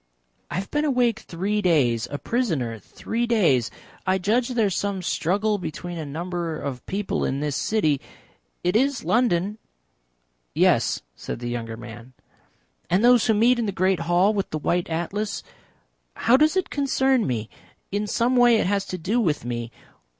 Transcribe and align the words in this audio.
"I 0.49 0.55
have 0.55 0.71
been 0.71 0.83
awake 0.83 1.19
three 1.19 1.61
days 1.61 2.07
a 2.09 2.17
prisoner 2.17 2.79
three 2.79 3.27
days. 3.27 3.69
I 4.07 4.17
judge 4.17 4.49
there 4.49 4.65
is 4.65 4.75
some 4.75 5.03
struggle 5.03 5.59
between 5.59 5.99
a 5.99 6.05
number 6.07 6.57
of 6.59 6.83
people 6.87 7.23
in 7.23 7.39
this 7.39 7.55
city 7.55 8.01
it 8.63 8.75
is 8.75 9.03
London?" 9.05 9.59
"Yes," 10.55 11.03
said 11.15 11.37
the 11.37 11.49
younger 11.51 11.77
man. 11.77 12.13
"And 12.89 13.05
those 13.05 13.27
who 13.27 13.35
meet 13.35 13.59
in 13.59 13.67
the 13.67 13.71
great 13.71 13.99
hall 13.99 14.33
with 14.33 14.49
the 14.49 14.57
white 14.57 14.89
Atlas? 14.89 15.43
How 16.15 16.35
does 16.35 16.57
it 16.57 16.71
concern 16.71 17.27
me? 17.27 17.47
In 17.91 18.07
some 18.07 18.35
way 18.35 18.55
it 18.55 18.65
has 18.65 18.85
to 18.87 18.97
do 18.97 19.19
with 19.21 19.45
me. 19.45 19.69